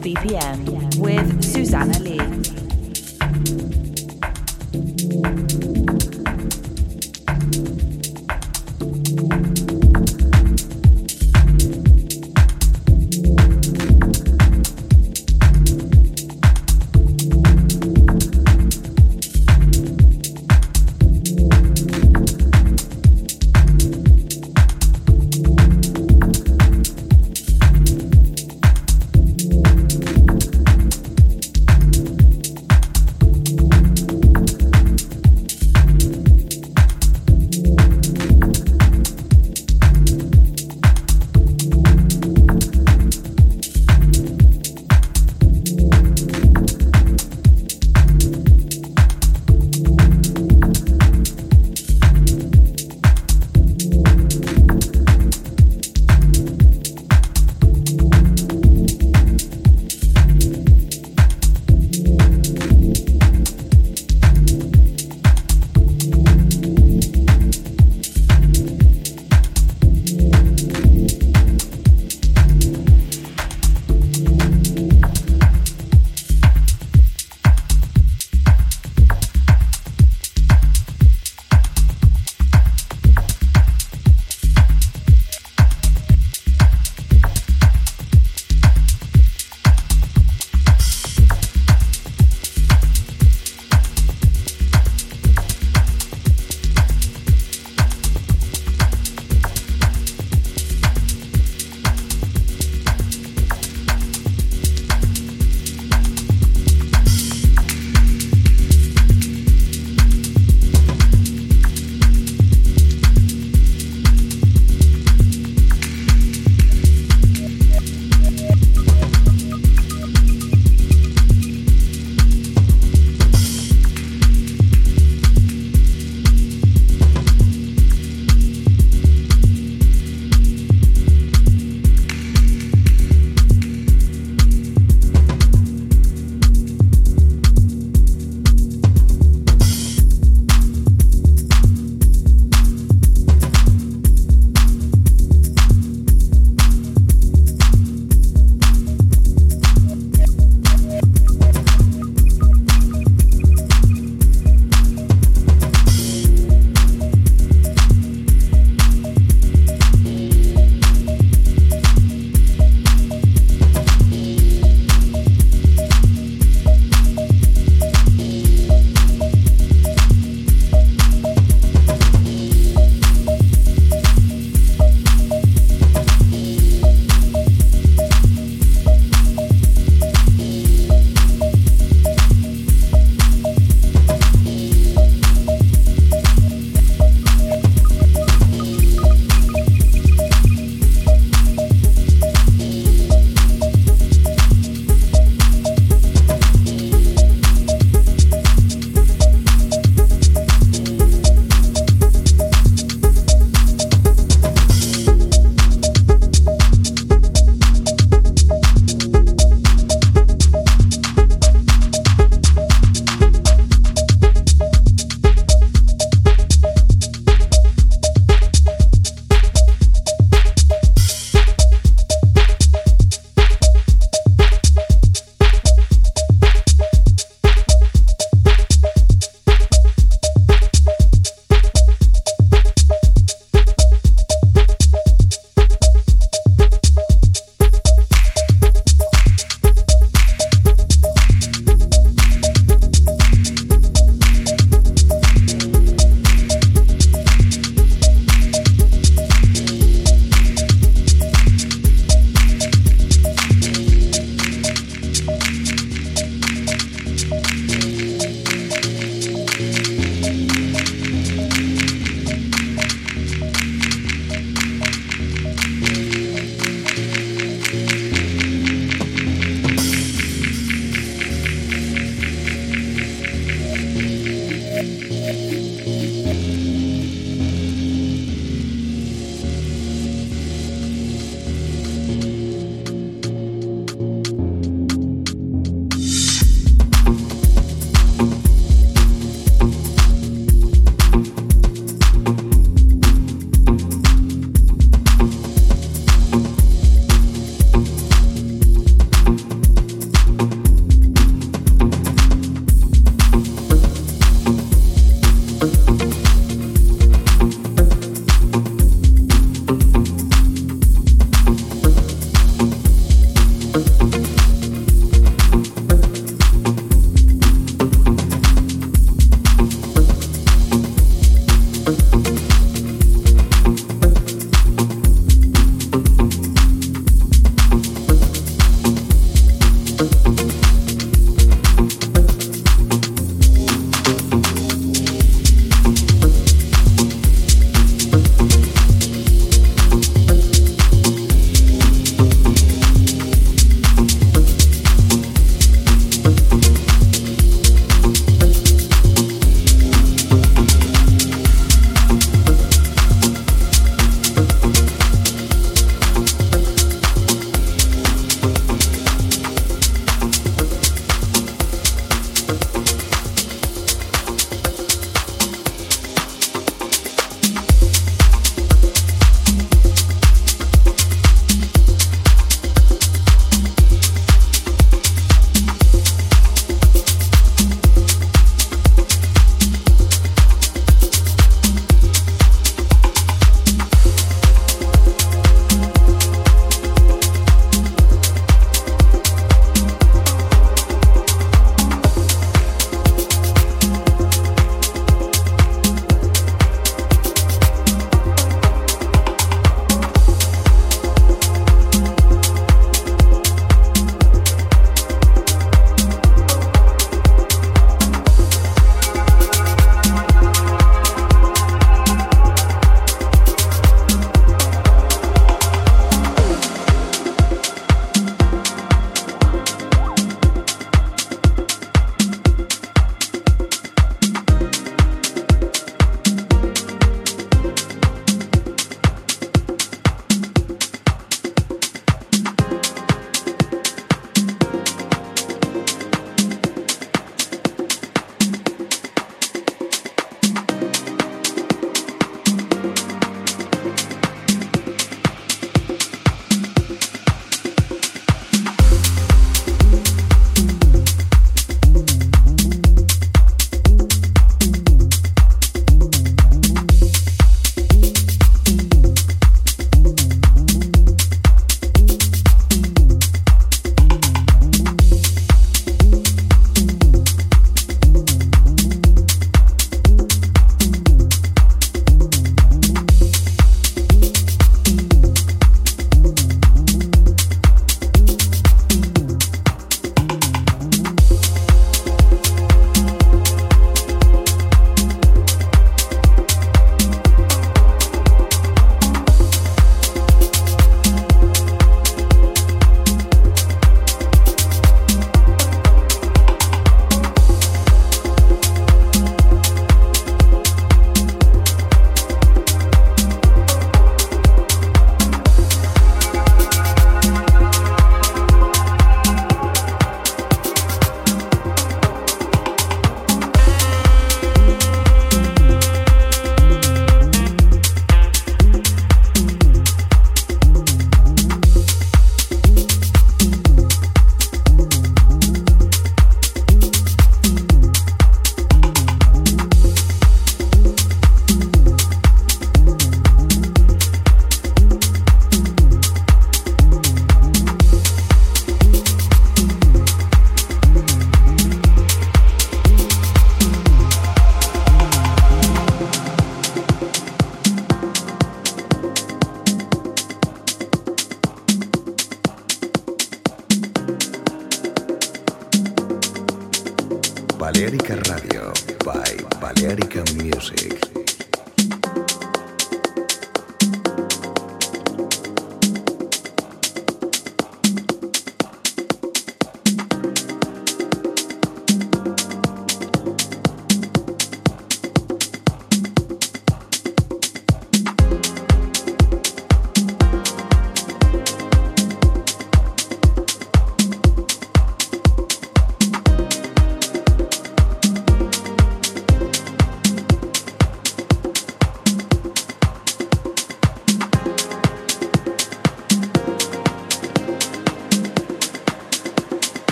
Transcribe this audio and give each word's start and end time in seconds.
BPM 0.00 0.49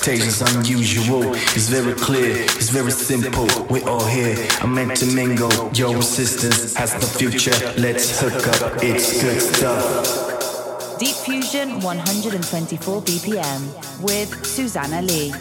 Expectations 0.00 0.40
unusual. 0.56 1.34
It's 1.34 1.68
very 1.68 1.92
clear, 1.92 2.42
it's 2.42 2.70
very 2.70 2.90
simple. 2.90 3.46
We're 3.68 3.86
all 3.86 4.06
here, 4.06 4.34
I'm 4.62 4.74
meant 4.74 4.96
to 4.96 5.06
mingle. 5.06 5.70
Your 5.74 5.96
assistance 5.98 6.74
has 6.74 6.94
the 6.94 7.06
future. 7.18 7.52
Let's 7.76 8.18
hook 8.20 8.46
up, 8.48 8.82
it's 8.82 9.22
good 9.22 9.40
stuff. 9.42 10.98
Deep 10.98 11.16
Fusion 11.16 11.80
124 11.80 13.02
BPM 13.02 14.02
with 14.02 14.46
Susanna 14.46 15.02
Lee. 15.02 15.32